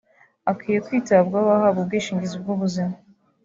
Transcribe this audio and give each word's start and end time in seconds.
Akwiye 0.51 0.79
kwitabwaho 0.85 1.49
ahabwa 1.57 1.79
ubwishingizi 1.83 2.35
bw’ubuzima 2.41 2.95